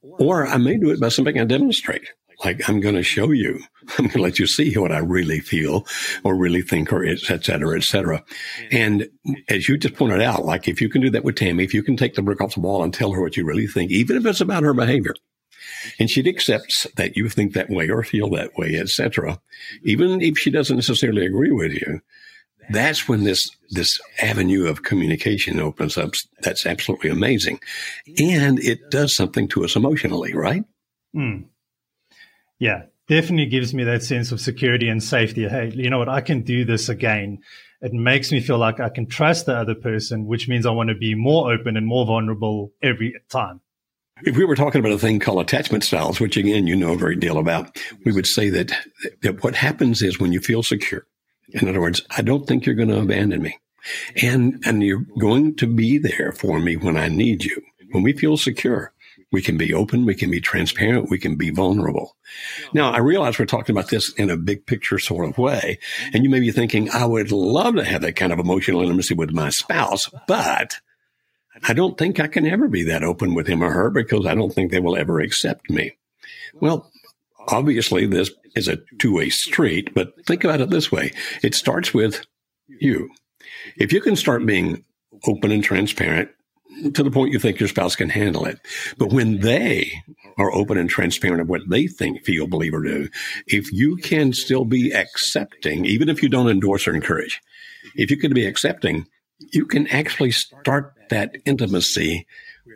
Or 0.02 0.47
I 0.47 0.57
may 0.57 0.76
do 0.76 0.90
it 0.90 1.00
by 1.00 1.09
something 1.09 1.38
I 1.38 1.45
demonstrate 1.45 2.09
like 2.44 2.68
I'm 2.68 2.80
going 2.80 2.94
to 2.94 3.02
show 3.02 3.30
you, 3.30 3.61
I'm 3.99 4.06
going 4.06 4.11
to 4.11 4.23
let 4.23 4.38
you 4.38 4.47
see 4.47 4.76
what 4.76 4.92
I 4.92 4.99
really 4.99 5.40
feel 5.40 5.87
or 6.25 6.35
really 6.35 6.62
think 6.62 6.92
or 6.92 7.04
et 7.04 7.18
cetera, 7.18 7.76
et 7.76 7.85
cetera. 7.85 8.25
And 8.70 9.09
as 9.49 9.68
you 9.68 9.76
just 9.76 9.94
pointed 9.94 10.23
out, 10.23 10.44
like 10.44 10.68
if 10.68 10.80
you 10.80 10.88
can 10.88 11.02
do 11.02 11.11
that 11.11 11.25
with 11.25 11.37
Tammy, 11.37 11.64
if 11.64 11.75
you 11.75 11.82
can 11.82 11.97
take 11.97 12.14
the 12.14 12.23
brick 12.23 12.40
off 12.40 12.54
the 12.54 12.61
wall 12.61 12.82
and 12.82 12.92
tell 12.92 13.12
her 13.12 13.20
what 13.20 13.37
you 13.37 13.44
really 13.44 13.66
think, 13.66 13.90
even 13.90 14.16
if 14.16 14.26
it's 14.26 14.40
about 14.40 14.62
her 14.62 14.75
behavior, 14.75 15.14
and 15.99 16.11
she 16.11 16.26
accepts 16.28 16.87
that 16.97 17.16
you 17.16 17.28
think 17.28 17.52
that 17.52 17.70
way 17.70 17.88
or 17.88 18.02
feel 18.02 18.30
that 18.30 18.54
way, 18.56 18.76
etc. 18.76 19.40
Even 19.82 20.20
if 20.20 20.38
she 20.38 20.50
doesn't 20.50 20.76
necessarily 20.76 21.25
agree 21.25 21.50
with 21.50 21.73
you, 21.73 22.00
that's 22.70 23.09
when 23.09 23.25
this 23.25 23.49
this 23.70 23.99
avenue 24.20 24.66
of 24.66 24.82
communication 24.82 25.61
opens 25.61 25.97
up. 25.97 26.14
That's 26.42 26.66
absolutely 26.66 27.11
amazing, 27.11 27.61
and 28.18 28.59
it 28.61 28.90
does 28.90 29.14
something 29.14 29.49
to 29.49 29.64
us 29.64 29.76
emotionally, 29.76 30.35
right? 30.35 30.64
Mm. 31.14 31.47
Yeah, 32.61 32.83
definitely 33.09 33.47
gives 33.47 33.75
me 33.75 33.85
that 33.85 34.05
sense 34.05 34.31
of 34.31 34.40
security 34.40 34.88
and 34.88 35.02
safety. 35.02 35.49
Hey, 35.49 35.73
you 35.75 35.90
know 35.90 35.99
what? 35.99 36.11
I 36.11 36.21
can 36.21 36.43
do 36.43 36.64
this 36.64 36.88
again. 36.88 37.40
It 37.81 37.95
makes 37.95 38.31
me 38.31 38.40
feel 38.40 38.59
like 38.59 38.79
I 38.79 38.90
can 38.90 39.07
trust 39.07 39.47
the 39.47 39.57
other 39.57 39.75
person, 39.75 40.26
which 40.26 40.47
means 40.47 40.67
I 40.67 40.71
want 40.71 40.90
to 40.90 40.95
be 40.95 41.14
more 41.14 41.52
open 41.52 41.79
and 41.79 41.87
more 41.87 42.05
vulnerable 42.05 42.73
every 42.83 43.14
time. 43.31 43.62
If 44.23 44.37
we 44.37 44.45
were 44.45 44.55
talking 44.55 44.81
about 44.81 44.93
a 44.93 44.99
thing 44.99 45.19
called 45.19 45.40
attachment 45.40 45.83
styles, 45.83 46.21
which 46.21 46.37
again, 46.37 46.67
you 46.67 46.76
know 46.76 46.93
a 46.93 46.99
great 46.99 47.21
deal 47.21 47.38
about, 47.38 47.79
we 48.05 48.12
would 48.12 48.26
say 48.26 48.50
that, 48.50 48.73
that 49.23 49.43
what 49.43 49.55
happens 49.55 50.02
is 50.02 50.21
when 50.21 50.33
you 50.33 50.40
feel 50.40 50.62
secure, 50.62 51.07
in 51.49 51.67
other 51.67 51.81
words, 51.81 52.02
I 52.14 52.21
don't 52.21 52.47
think 52.47 52.67
you're 52.67 52.75
going 52.75 52.90
to 52.90 53.00
abandon 53.00 53.40
me. 53.40 53.59
And, 54.23 54.62
and 54.67 54.83
you're 54.83 55.07
going 55.19 55.57
to 55.57 55.67
be 55.67 55.97
there 55.97 56.33
for 56.33 56.61
me 56.61 56.76
when 56.76 56.99
I 56.99 57.09
need 57.09 57.45
you. 57.45 57.62
When 57.93 58.02
we 58.02 58.12
feel 58.12 58.37
secure, 58.37 58.93
we 59.33 59.43
can 59.43 59.57
be 59.57 59.73
open. 59.73 60.05
We 60.05 60.15
can 60.15 60.31
be 60.31 60.41
transparent. 60.41 61.11
We 61.11 61.19
can 61.19 61.37
be 61.37 61.51
vulnerable. 61.51 62.17
Now, 62.73 62.91
I 62.91 62.99
realize 62.99 63.39
we're 63.39 63.47
talking 63.47 63.75
about 63.75 63.91
this 63.91 64.13
in 64.15 64.29
a 64.29 64.37
big 64.37 64.67
picture 64.67 64.99
sort 64.99 65.29
of 65.29 65.39
way. 65.39 65.79
And 66.13 66.25
you 66.25 66.31
may 66.31 66.41
be 66.41 66.51
thinking, 66.51 66.91
I 66.91 67.05
would 67.05 67.31
love 67.31 67.77
to 67.77 67.85
have 67.85 68.03
that 68.03 68.17
kind 68.17 68.33
of 68.33 68.39
emotional 68.39 68.83
intimacy 68.83 69.15
with 69.15 69.31
my 69.31 69.51
spouse, 69.51 70.11
but 70.27 70.81
I 71.63 71.73
don't 71.73 71.97
think 71.97 72.19
I 72.19 72.27
can 72.27 72.47
ever 72.47 72.69
be 72.69 72.83
that 72.85 73.05
open 73.05 73.35
with 73.35 73.47
him 73.47 73.63
or 73.63 73.71
her 73.71 73.91
because 73.91 74.27
I 74.27 74.35
don't 74.35 74.53
think 74.53 74.71
they 74.71 74.81
will 74.81 74.97
ever 74.97 75.21
accept 75.21 75.71
me. 75.71 75.97
Well, 76.55 76.91
obviously 77.49 78.07
this 78.07 78.31
is 78.57 78.69
a 78.69 78.79
two 78.99 79.15
way 79.15 79.31
street, 79.31 79.95
but 79.95 80.15
think 80.27 80.45
about 80.45 80.61
it 80.61 80.71
this 80.71 80.91
way. 80.91 81.13
It 81.43 81.55
starts 81.55 81.95
with 81.95 82.25
you. 82.67 83.11
If 83.77 83.93
you 83.93 84.01
can 84.01 84.17
start 84.17 84.47
being 84.47 84.85
open 85.27 85.51
and 85.51 85.63
transparent, 85.63 86.31
to 86.95 87.03
the 87.03 87.11
point 87.11 87.33
you 87.33 87.39
think 87.39 87.61
your 87.61 87.69
spouse 87.69 87.97
can 87.97 88.09
handle 88.09 88.47
it. 88.47 88.59
But 88.99 89.12
when 89.12 89.41
they 89.41 89.93
are 90.39 90.53
open 90.53 90.79
and 90.79 90.89
transparent 90.89 91.41
of 91.41 91.49
what 91.49 91.69
they 91.69 91.87
think, 91.87 92.25
feel, 92.25 92.47
believe, 92.47 92.75
or 92.75 92.83
do, 92.83 93.09
if 93.47 93.73
you 93.73 93.97
can 93.97 94.33
still 94.33 94.65
be 94.65 94.93
accepting, 94.93 95.85
even 95.85 96.09
if 96.09 96.23
you 96.23 96.29
don't 96.29 96.49
endorse 96.49 96.87
or 96.87 96.95
encourage, 96.95 97.41
if 97.95 98.11
you 98.11 98.17
can 98.17 98.33
be 98.33 98.47
accepting, 98.47 99.07
you 99.53 99.67
can 99.67 99.87
actually 99.89 100.31
start 100.31 100.95
that 101.11 101.37
intimacy 101.45 102.27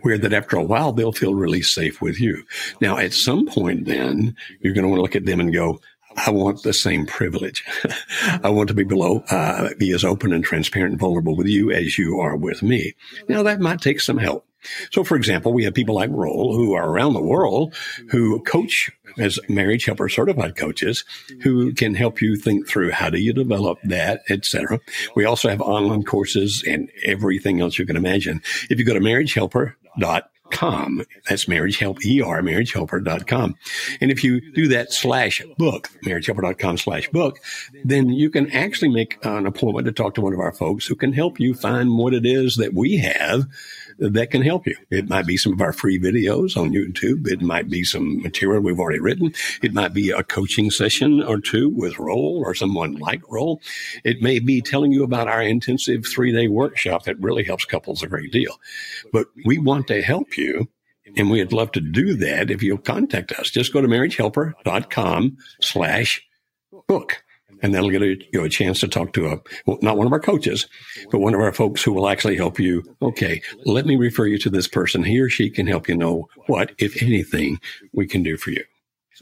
where 0.02 0.18
that 0.18 0.32
after 0.32 0.56
a 0.56 0.64
while 0.64 0.92
they'll 0.92 1.12
feel 1.12 1.34
really 1.34 1.62
safe 1.62 2.02
with 2.02 2.20
you. 2.20 2.44
Now, 2.80 2.98
at 2.98 3.12
some 3.12 3.46
point, 3.46 3.86
then 3.86 4.36
you're 4.60 4.74
going 4.74 4.82
to 4.82 4.88
want 4.88 4.98
to 4.98 5.02
look 5.02 5.16
at 5.16 5.26
them 5.26 5.40
and 5.40 5.52
go, 5.52 5.80
I 6.16 6.30
want 6.30 6.62
the 6.62 6.72
same 6.72 7.06
privilege. 7.06 7.64
I 8.42 8.50
want 8.50 8.68
to 8.68 8.74
be 8.74 8.84
below, 8.84 9.24
uh, 9.30 9.70
be 9.78 9.92
as 9.92 10.04
open 10.04 10.32
and 10.32 10.44
transparent 10.44 10.92
and 10.92 11.00
vulnerable 11.00 11.36
with 11.36 11.46
you 11.46 11.70
as 11.70 11.98
you 11.98 12.20
are 12.20 12.36
with 12.36 12.62
me. 12.62 12.94
Now 13.28 13.42
that 13.42 13.60
might 13.60 13.80
take 13.80 14.00
some 14.00 14.18
help. 14.18 14.46
So, 14.90 15.04
for 15.04 15.16
example, 15.16 15.52
we 15.52 15.64
have 15.64 15.74
people 15.74 15.94
like 15.94 16.10
Roel 16.10 16.54
who 16.54 16.74
are 16.74 16.88
around 16.88 17.12
the 17.12 17.22
world 17.22 17.74
who 18.10 18.40
coach 18.42 18.90
as 19.18 19.38
marriage 19.48 19.84
helper 19.84 20.08
certified 20.08 20.56
coaches 20.56 21.04
who 21.42 21.72
can 21.74 21.94
help 21.94 22.20
you 22.20 22.36
think 22.36 22.66
through 22.66 22.90
how 22.90 23.10
do 23.10 23.18
you 23.18 23.32
develop 23.32 23.78
that, 23.84 24.22
etc. 24.30 24.80
We 25.14 25.24
also 25.24 25.48
have 25.48 25.60
online 25.60 26.02
courses 26.02 26.64
and 26.66 26.90
everything 27.04 27.60
else 27.60 27.78
you 27.78 27.86
can 27.86 27.96
imagine. 27.96 28.42
If 28.70 28.78
you 28.78 28.84
go 28.84 28.94
to 28.94 29.00
marriagehelper 29.00 29.74
dot 29.98 30.30
com. 30.50 31.02
That's 31.28 31.48
marriage 31.48 31.78
help, 31.78 31.98
ER, 31.98 32.42
marriagehelper.com. 32.42 33.56
And 34.00 34.10
if 34.10 34.22
you 34.22 34.52
do 34.52 34.68
that 34.68 34.92
slash 34.92 35.42
book, 35.58 35.90
marriagehelper.com 36.04 36.78
slash 36.78 37.08
book, 37.08 37.40
then 37.84 38.10
you 38.10 38.30
can 38.30 38.50
actually 38.50 38.90
make 38.90 39.18
an 39.24 39.46
appointment 39.46 39.86
to 39.86 39.92
talk 39.92 40.14
to 40.14 40.20
one 40.20 40.32
of 40.32 40.40
our 40.40 40.52
folks 40.52 40.86
who 40.86 40.94
can 40.94 41.12
help 41.12 41.40
you 41.40 41.54
find 41.54 41.96
what 41.96 42.14
it 42.14 42.26
is 42.26 42.56
that 42.56 42.74
we 42.74 42.98
have 42.98 43.46
that 43.98 44.30
can 44.30 44.42
help 44.42 44.66
you. 44.66 44.76
It 44.90 45.08
might 45.08 45.26
be 45.26 45.36
some 45.36 45.52
of 45.52 45.60
our 45.60 45.72
free 45.72 45.98
videos 45.98 46.56
on 46.56 46.70
YouTube. 46.70 47.28
It 47.28 47.42
might 47.42 47.68
be 47.68 47.84
some 47.84 48.22
material 48.22 48.62
we've 48.62 48.78
already 48.78 49.00
written. 49.00 49.34
It 49.62 49.74
might 49.74 49.92
be 49.92 50.10
a 50.10 50.22
coaching 50.22 50.70
session 50.70 51.22
or 51.22 51.40
two 51.40 51.68
with 51.68 51.98
Roel 51.98 52.42
or 52.44 52.54
someone 52.54 52.94
like 52.96 53.22
Roel. 53.28 53.60
It 54.04 54.22
may 54.22 54.38
be 54.38 54.60
telling 54.60 54.92
you 54.92 55.04
about 55.04 55.28
our 55.28 55.42
intensive 55.42 56.04
three 56.06 56.32
day 56.32 56.48
workshop 56.48 57.04
that 57.04 57.20
really 57.20 57.44
helps 57.44 57.64
couples 57.64 58.02
a 58.02 58.08
great 58.08 58.32
deal. 58.32 58.58
But 59.12 59.26
we 59.44 59.58
want 59.58 59.88
to 59.88 60.02
help 60.02 60.36
you. 60.36 60.68
And 61.16 61.30
we'd 61.30 61.52
love 61.52 61.70
to 61.72 61.80
do 61.80 62.14
that 62.14 62.50
if 62.50 62.62
you'll 62.62 62.78
contact 62.78 63.32
us. 63.32 63.50
Just 63.50 63.72
go 63.72 63.80
to 63.80 63.86
marriagehelper.com 63.86 65.36
slash 65.60 66.26
book 66.88 67.23
and 67.62 67.74
that'll 67.74 67.90
get 67.90 68.02
a, 68.02 68.16
you 68.16 68.40
know, 68.40 68.44
a 68.44 68.48
chance 68.48 68.80
to 68.80 68.88
talk 68.88 69.12
to 69.14 69.28
uh, 69.28 69.36
a 69.66 69.76
not 69.82 69.96
one 69.96 70.06
of 70.06 70.12
our 70.12 70.20
coaches, 70.20 70.66
but 71.10 71.20
one 71.20 71.34
of 71.34 71.40
our 71.40 71.52
folks 71.52 71.82
who 71.82 71.92
will 71.92 72.08
actually 72.08 72.36
help 72.36 72.58
you. 72.58 72.82
Okay, 73.02 73.42
let 73.64 73.86
me 73.86 73.96
refer 73.96 74.26
you 74.26 74.38
to 74.38 74.50
this 74.50 74.68
person. 74.68 75.04
He 75.04 75.20
or 75.20 75.28
she 75.28 75.50
can 75.50 75.66
help 75.66 75.88
you 75.88 75.96
know 75.96 76.28
what, 76.46 76.72
if 76.78 77.02
anything, 77.02 77.58
we 77.92 78.06
can 78.06 78.22
do 78.22 78.36
for 78.36 78.50
you. 78.50 78.64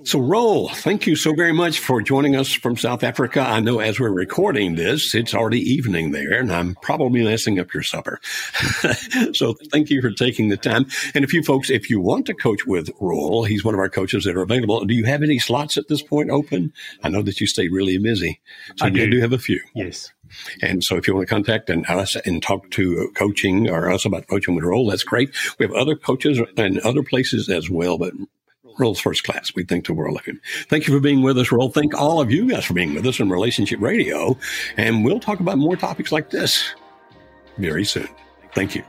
So, 0.04 0.18
Roel, 0.18 0.68
thank 0.68 1.06
you 1.06 1.16
so 1.16 1.34
very 1.34 1.52
much 1.52 1.78
for 1.78 2.00
joining 2.00 2.34
us 2.34 2.50
from 2.50 2.78
South 2.78 3.02
Africa. 3.04 3.40
I 3.40 3.60
know 3.60 3.80
as 3.80 4.00
we're 4.00 4.08
recording 4.08 4.74
this, 4.74 5.14
it's 5.14 5.34
already 5.34 5.60
evening 5.60 6.12
there, 6.12 6.40
and 6.40 6.50
I'm 6.50 6.76
probably 6.76 7.22
messing 7.22 7.58
up 7.58 7.74
your 7.74 7.82
supper. 7.82 8.18
so, 9.34 9.54
thank 9.70 9.90
you 9.90 10.00
for 10.00 10.10
taking 10.10 10.48
the 10.48 10.56
time. 10.56 10.86
And 11.14 11.24
if 11.24 11.34
you 11.34 11.42
folks, 11.42 11.68
if 11.68 11.90
you 11.90 12.00
want 12.00 12.24
to 12.26 12.34
coach 12.34 12.66
with 12.66 12.88
Roel, 13.00 13.44
he's 13.44 13.64
one 13.64 13.74
of 13.74 13.80
our 13.80 13.90
coaches 13.90 14.24
that 14.24 14.34
are 14.34 14.40
available. 14.40 14.82
Do 14.86 14.94
you 14.94 15.04
have 15.04 15.22
any 15.22 15.38
slots 15.38 15.76
at 15.76 15.88
this 15.88 16.00
point 16.00 16.30
open? 16.30 16.72
I 17.02 17.10
know 17.10 17.20
that 17.20 17.38
you 17.38 17.46
stay 17.46 17.68
really 17.68 17.98
busy. 17.98 18.40
So, 18.76 18.86
I 18.86 18.88
do. 18.88 19.00
you 19.00 19.10
do 19.10 19.20
have 19.20 19.34
a 19.34 19.38
few. 19.38 19.60
Yes. 19.74 20.10
And 20.62 20.82
so 20.82 20.96
if 20.96 21.06
you 21.06 21.14
want 21.14 21.28
to 21.28 21.34
contact 21.34 21.68
and 21.68 21.84
us 21.86 22.16
and 22.16 22.42
talk 22.42 22.70
to 22.70 23.12
coaching 23.14 23.68
or 23.68 23.90
us 23.90 24.06
about 24.06 24.26
coaching 24.28 24.54
with 24.54 24.64
Roel, 24.64 24.86
that's 24.86 25.04
great. 25.04 25.34
We 25.58 25.66
have 25.66 25.74
other 25.74 25.96
coaches 25.96 26.40
and 26.56 26.78
other 26.78 27.02
places 27.02 27.50
as 27.50 27.68
well, 27.68 27.98
but 27.98 28.14
Roel's 28.78 29.00
first 29.00 29.24
class. 29.24 29.52
We 29.54 29.64
think 29.64 29.86
the 29.86 29.94
world 29.94 30.18
of 30.18 30.24
him. 30.24 30.40
Thank 30.68 30.86
you 30.86 30.94
for 30.94 31.00
being 31.00 31.22
with 31.22 31.38
us, 31.38 31.52
Roel. 31.52 31.70
Thank 31.70 31.94
all 31.94 32.20
of 32.20 32.30
you 32.30 32.50
guys 32.50 32.64
for 32.64 32.74
being 32.74 32.94
with 32.94 33.06
us 33.06 33.20
on 33.20 33.30
Relationship 33.30 33.80
Radio. 33.80 34.36
And 34.76 35.04
we'll 35.04 35.20
talk 35.20 35.40
about 35.40 35.58
more 35.58 35.76
topics 35.76 36.12
like 36.12 36.30
this 36.30 36.74
very 37.58 37.84
soon. 37.84 38.08
Thank 38.54 38.74
you. 38.74 38.84